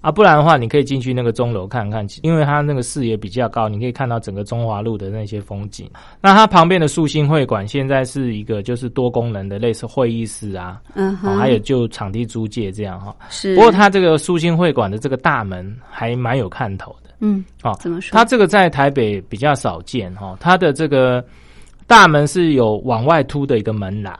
[0.00, 5.90] 啊，不然的话，你可以进去那个钟楼看看，因为它那个视野比较高，你可以看到整个中华路的那些风景。
[6.20, 13.16] 那它旁边的树心会馆现在是一个就是多功能的，类似会议室啊，嗯，还有就场地租借这样哈。
[13.30, 13.54] 是。
[13.54, 18.12] 不过它这个树心会馆的这个大门还蛮有看头的，嗯，哦，怎么说？
[18.12, 21.24] 它这个在台北比较少见哈，它的这个
[21.86, 24.14] 大门是有往外凸的一个门廊，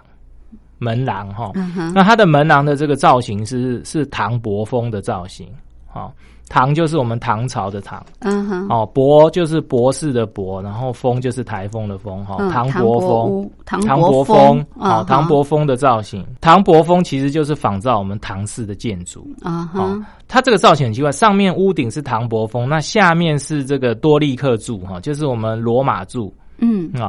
[0.84, 1.50] 门廊哈。
[1.94, 5.48] 那它的门廊的这个造型是是唐伯风的造型。
[5.94, 6.10] 哦，
[6.48, 26.90] 唐就是我们唐朝的唐，嗯哼，哦，博就是博士的博，然后风就是台风的风，哈，唐伯风，唐伯风，哦，唐伯风的造型，唐伯风其实就是仿造我们唐式的建筑，啊哈，它这个造型很奇怪，上面屋顶是唐伯风，那下面是这个多利克柱，哈，就是我们罗马柱，嗯。
[27.00, 27.08] 啊，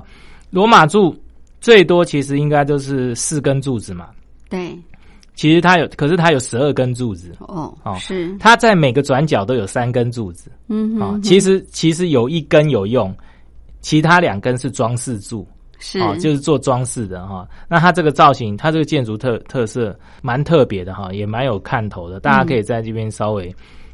[0.52, 1.14] 罗马柱
[1.66, 4.10] 最多其实应该就是四根柱子嘛，
[4.48, 4.78] 对。
[5.34, 13.12] 其实它有，可是它有十二根柱子哦，哦，是它在每个转角都有三根柱子，嗯，啊，其实其实有一根有用，
[13.82, 15.46] 其他两根是装饰柱，
[15.80, 17.50] 是啊，就是做装饰的哈。
[17.68, 22.20] 那它这个造型，它这个建筑特特色蛮特别的哈，也蛮有看头的。
[22.20, 23.54] 大家可以在这边稍微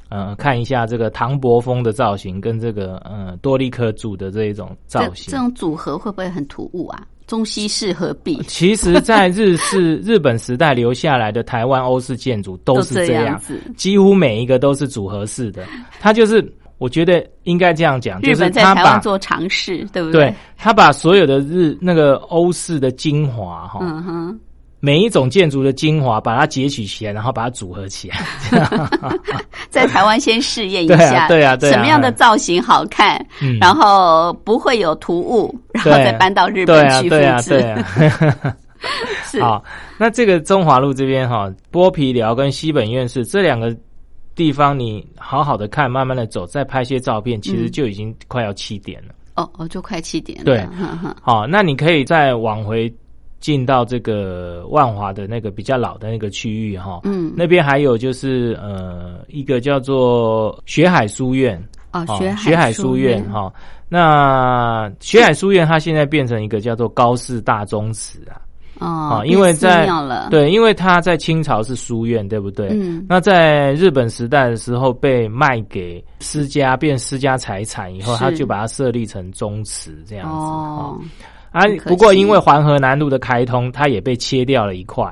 [0.10, 7.08] 呃看一下这个唐伯风的造型跟这个呃多利克柱的这一种造型，这种组合会不会很突兀啊？
[7.32, 15.64] 中西式合璧，其实，在日式 日本时代留下来的台湾欧式建筑都是这样子，几乎每一个都是组合式的。
[15.98, 16.46] 它就是，
[16.78, 20.26] 我觉得应该这样讲，就是在台湾做尝试，对不对？
[20.28, 23.80] 对，他把所有的日那个欧式的精华，哈。
[24.84, 28.18] 每一种建筑的精华，把它截取起来，然后把它组合起来。
[29.70, 33.24] 在台湾先试验一下，对啊，对啊，什么样的造型好看，
[33.62, 37.64] 然后不会有突兀，然后再搬到日本去复制。
[39.40, 39.64] 好，
[40.00, 43.74] 那这个中华路这边哈，剥皮寮跟西本院士这两个
[44.34, 49.14] 地方，你好好的看，慢慢的走，再拍些照片，其实就已经快要七点了。
[49.36, 50.44] 哦哦，就快七点。
[50.44, 50.68] 对，
[51.22, 52.92] 好，那你可以再往回。
[53.42, 61.62] 进到这个万华的那个比较老的那个区域哈，嗯，那边还有就是呃一个叫做学海书院
[61.92, 62.06] 哦，
[62.38, 63.22] 学海书院。
[63.30, 63.52] 哈，
[63.90, 69.86] 那学海书院它现在变成一个叫做高氏大宗祠啊，哦，因为在
[70.30, 72.70] 对，因为它在清朝是书院对不对？
[72.72, 81.02] 嗯，那在日本时代的时候被卖给私家变私家财产以后，他就把它设立成宗祠这样子哦。
[81.52, 85.06] 啊，不过因为环河南路的开通，它也被切掉了一块。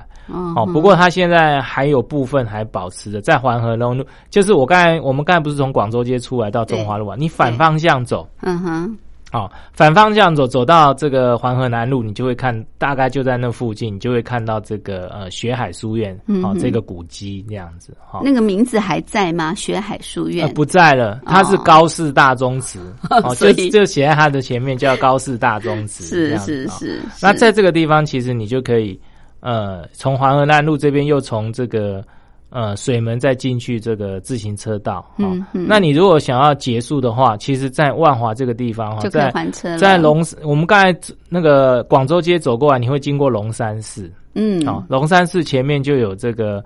[0.55, 8.27] 哦，不过它现在还有部分还保持着在环河路，就是我刚才我们刚才不是从广州街出来到中华路啊，你反方向走。
[8.41, 8.97] 嗯哼。
[9.31, 17.95] 哦，反方向走，走到这个黄河南路，你就会看，大概就在那附近，你就会看到这个呃学海书院，哦，这个古迹这样子。
[18.07, 19.53] 哈，那个名字还在吗？
[19.53, 22.79] 学海书院不在了，它是高氏大宗祠，
[23.11, 26.03] 哦， 就就写在它的前面，叫高氏大宗祠。
[26.05, 26.99] 是是是。
[27.21, 28.99] 那在这个地方，其实你就可以，
[29.41, 32.03] 呃，从黄河南路这边，又从这个。
[32.51, 39.31] 呃，水门再进去这个自行车道，嗯，那你如果想要结束的话，其实，在万华这个地方哈，在
[39.77, 46.63] 在龙，我们刚才那个广州街走过来，你会经过龙山寺，嗯，好，龙山寺前面就有这个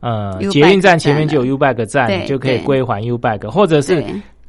[0.00, 4.02] 呃捷运站前面就有 U Bike 站，你就可以归还 U Bike，或者是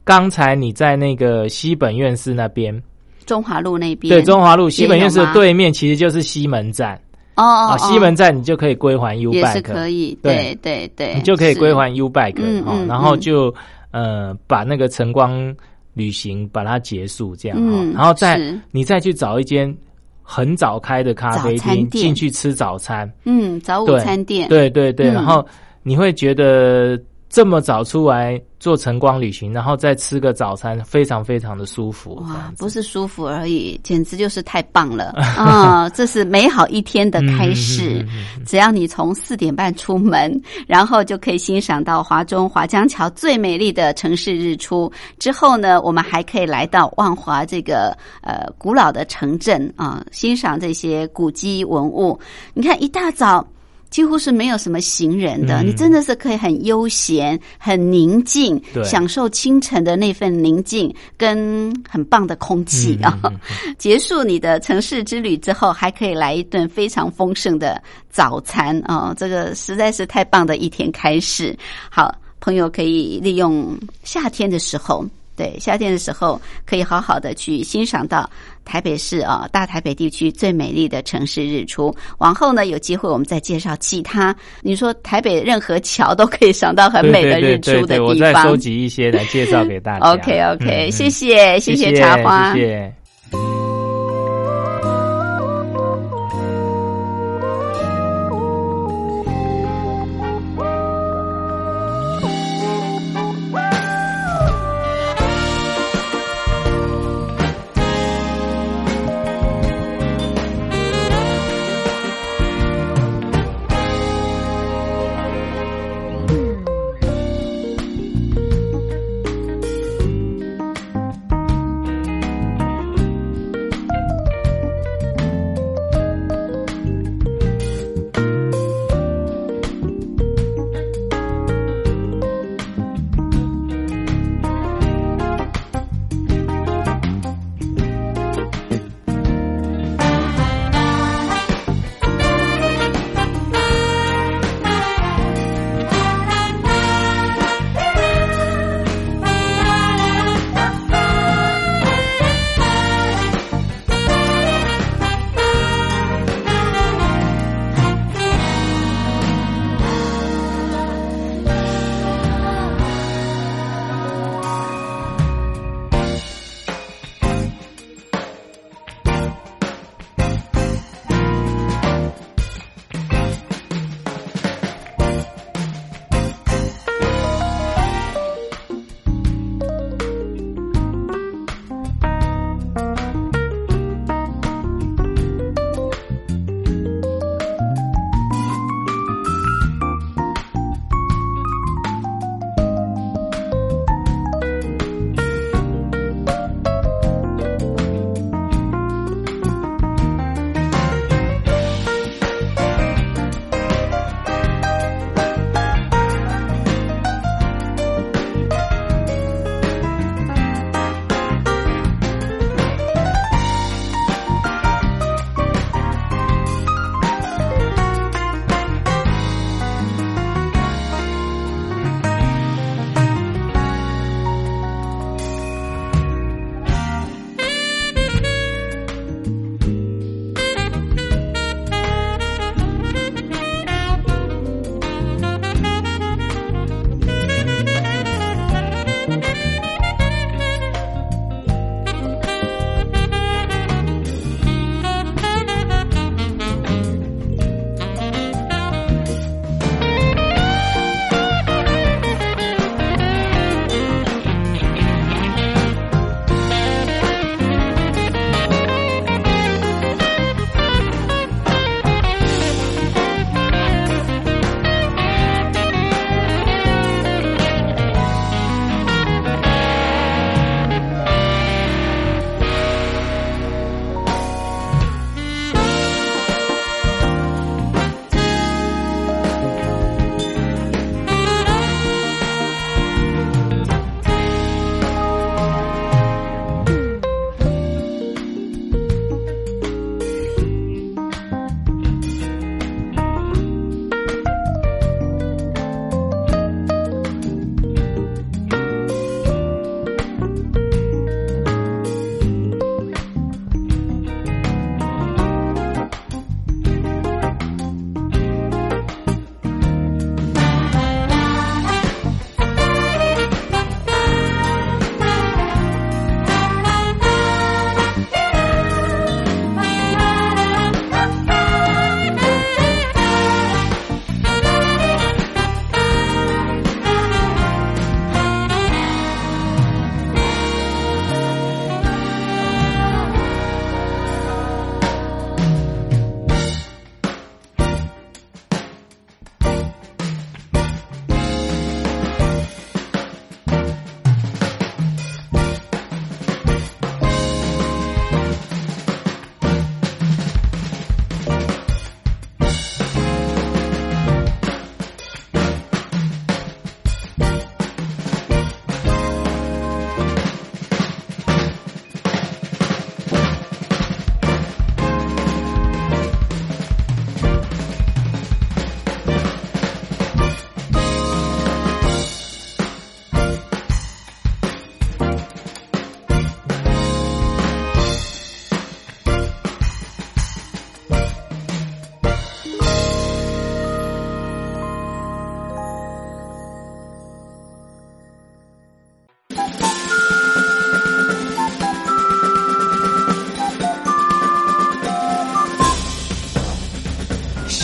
[0.05, 2.81] 刚才你在那个西本院士那边，
[3.25, 6.97] 中华路那边，对，中华路西本院士的对面其实就是西门站。
[7.37, 10.57] 哦，西门站你就可以归还 U bike，也是可以，对。
[10.61, 13.53] 对对，你就可以归还 U bike，哦，然后就
[13.91, 15.55] 呃把那个晨光
[15.93, 18.39] 旅行把它结束这样哈，然后再
[18.71, 19.75] 你再去找一间
[20.21, 25.13] 很早开的咖啡厅进去吃早餐，嗯，早午餐店，对对对，嗯。
[25.13, 25.45] 然后
[25.83, 26.99] 你会觉得
[27.29, 32.15] 这么早出来做晨光旅行，然后再吃个早餐，非常非常的舒服。
[32.27, 35.89] 哇不是舒服而已，简直就是太棒了 啊！
[35.89, 38.05] 这是美好一天的开始。
[38.45, 44.91] 只要你从四点半出门，然后就可以欣赏到华中华江桥最美丽的城市日出。
[45.19, 52.17] 之后呢，我们还可以来到万华这个呃古老的城镇啊，欣赏这些古迹文物。
[52.53, 53.45] 你看，一大早。
[53.89, 63.17] 几乎是没有什么行人的，嗯你真的是可以很悠闲、很宁静，享受清晨的那份宁静跟很棒的空气啊。
[63.77, 71.57] 结束你的城市之旅之后，还可以来一顿非常丰盛的早餐啊、这个实在是太棒的一天开始。
[71.89, 75.05] 好，朋友可以利用夏天的时候。
[75.35, 78.27] 对，夏天的时候可以好好的去欣赏到
[78.67, 81.95] 台北市啊、大台北地区最美丽的城市日出。
[82.17, 84.35] 往后呢，有机会我们再介绍其他。
[84.61, 88.33] 你说台北任何桥都可以赏到很美的日出的对对对对我地方。
[88.33, 90.05] 再收集一些来介绍给大家。
[90.11, 93.56] OK OK，、谢谢谢谢茶花，谢谢。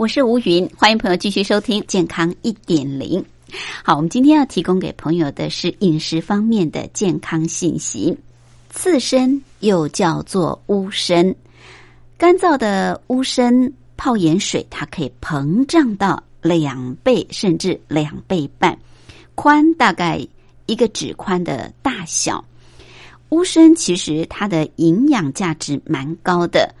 [0.00, 3.20] 我是吴云，欢迎朋友继续收听《健康一点零》。
[3.84, 8.16] 好，我们今天要提供给朋友的是饮食方面的健康信息。
[8.70, 11.34] 刺身又叫做乌参，
[12.16, 18.78] 干燥的乌参泡盐水，它可以膨胀到两倍甚至两倍半，
[19.34, 20.26] 宽大概
[20.64, 22.42] 一个指宽的大小。
[23.28, 26.74] 乌参其实它的营养价值蛮高的，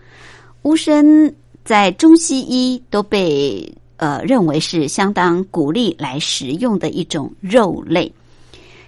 [0.62, 1.30] 乌参。
[1.64, 8.12] 在中西医都被呃认为是相当鼓励来食用的一种肉类。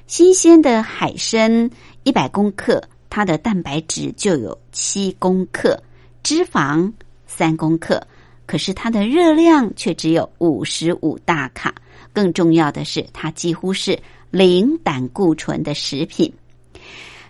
[0.07, 1.71] 新鲜的海参
[2.03, 5.81] 一百公克，它的蛋白质就有七公克，
[6.23, 6.93] 脂肪
[7.27, 8.05] 三公克，
[8.47, 11.75] 可是它的热量却只有五十五大卡。
[12.13, 13.99] 更重要的是，它几乎是
[14.31, 16.31] 零胆固醇的食品。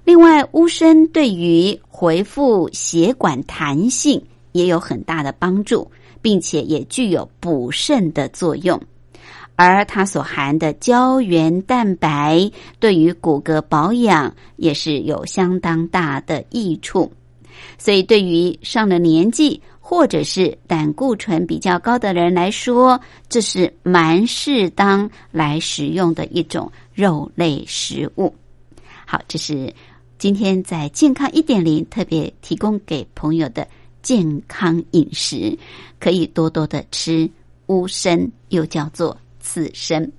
[0.04, 4.20] 另外，乌参对于恢复血管弹性。
[4.52, 5.90] 也有很大的帮助，
[6.20, 8.80] 并且也具有补肾的作用，
[9.56, 17.12] 而它所含的胶原蛋白对于骨骼保养也是有相当大的益处。
[17.78, 28.34] 所以，对于上了年纪或者是胆固醇比较高的人来说，这是蛮适当来食用的一种肉类食物。
[29.04, 29.72] 好，这是
[30.18, 33.66] 今天在健康一点零特别提供给朋友的。
[34.02, 35.56] 健康饮食
[36.00, 37.30] 可以多多的吃
[37.66, 40.10] 乌参，又叫做刺参。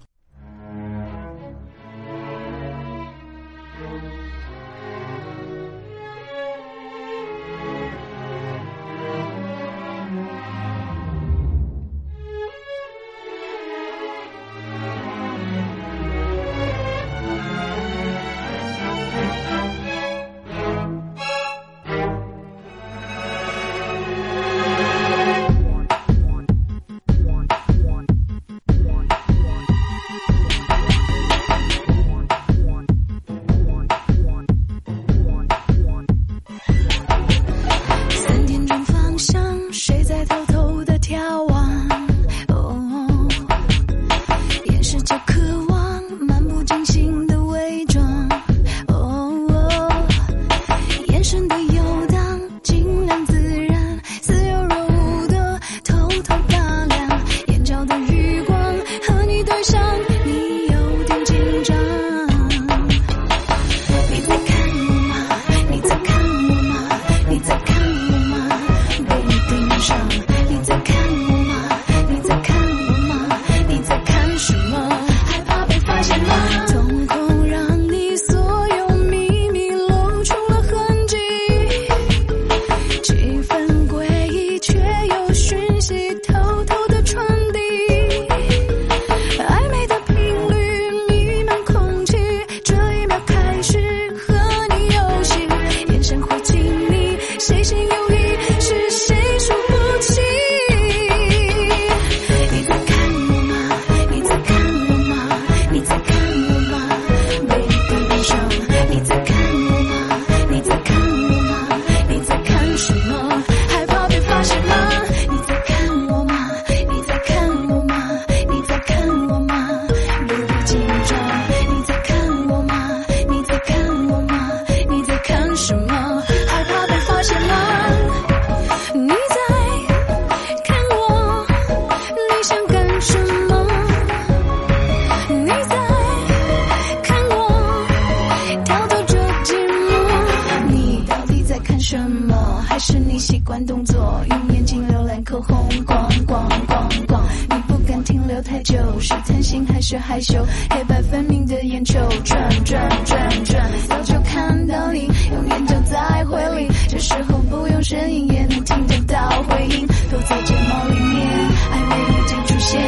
[142.93, 147.23] 是你习惯动作，用眼睛浏览口红，逛逛逛逛。
[147.49, 150.45] 你不敢停留太久，是贪心还是害羞？
[150.69, 156.71] 黑白分明的眼球转转转转，早就看到你，永远就在回里。
[156.87, 161.27] 这时候不用声音也能听得到回音，都在睫毛里面，
[161.73, 162.79] 暧昧已经出现，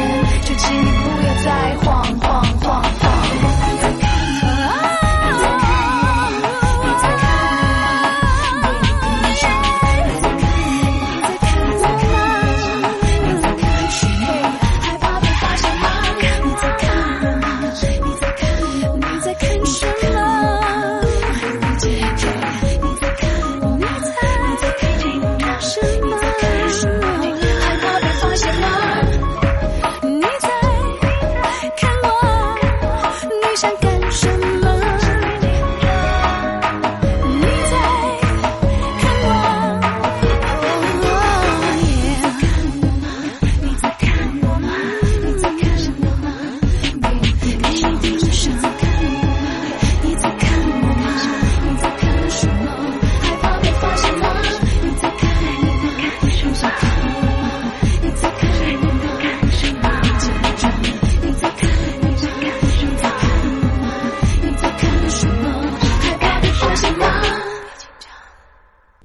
[0.44, 2.05] 就请你不要再晃晃晃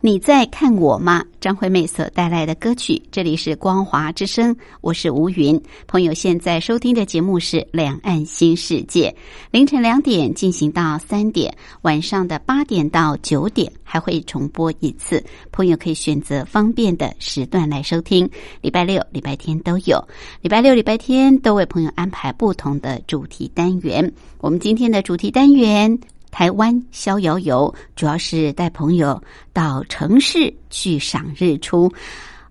[0.04, 1.24] 你在看我吗？
[1.40, 5.62] 张惠妹所带来的歌曲，这里是光华之声，我是吴云。
[5.86, 9.10] 朋友现在收听的节目是《两岸新世界》，
[9.52, 15.24] 凌晨两点进行到三点，晚上的八点到九点还会重播一次。
[15.52, 18.28] 朋友可以选择方便的时段来收听，
[18.62, 20.04] 礼拜六、礼拜天都有。
[20.42, 24.12] 礼拜六、礼拜天都为朋友安排不同的主题单元。
[24.40, 26.00] 我们今天的主题单元。
[26.42, 29.22] 台湾逍遥游主要是带朋友
[29.54, 31.88] 到城市去赏日出，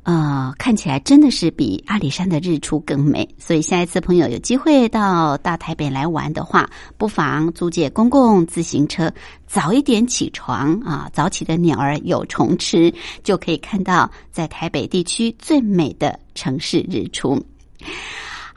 [0.05, 3.28] 呃，看起来真的是比阿里山的日出更美。
[3.36, 9.12] 所以下一次朋友有机会到大台北来玩的话，不妨租借公共自行车，
[9.49, 17.45] 早一点起床啊，早起的鸟儿有虫吃，就可以看到在台北地区最美的城市日出。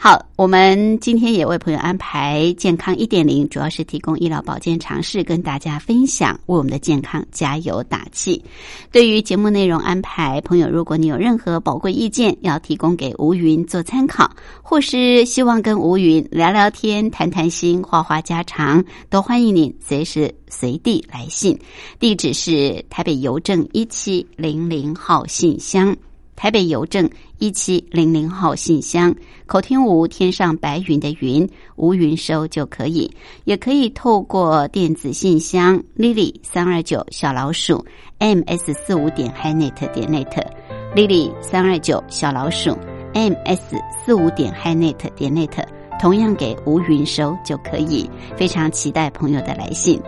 [0.04, 8.44] 好，我们今天也为朋友安排健康一点零，主要是提供医疗保健常识，跟大家分享，为我们的健康加油打气。
[8.92, 14.30] 对于节目内容安排，朋友如果你有任何宝贵意见，要提供给吴云做参考，
[14.62, 21.58] 或是希望跟吴云聊聊天、谈谈心、话话家常，都欢迎您随时随地来信。
[21.98, 25.96] 地址是台北邮政一七零零号信箱。
[26.36, 27.10] 台北邮政
[27.40, 29.14] 一七零零号信箱，
[29.46, 33.10] 口听吴天上白云的云，吴云收就可以，
[33.46, 37.86] 也可以透过电子信箱 lily 三二九小老鼠
[38.20, 40.46] ms 四五点 hinet 点 net
[40.96, 42.78] lily 三二九小老鼠
[43.14, 43.76] ms
[44.06, 45.64] 四五点 hinet 点 net，
[46.00, 50.02] 同样给吴云收就可以，非常期待朋友的来信。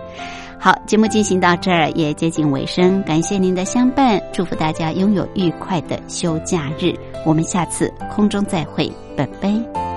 [0.60, 6.94] 好，节目进行到这儿也接近尾声，感谢您的相伴，祝福大家拥有愉快的休假日。
[7.26, 9.95] 我们下次空中再会，拜拜。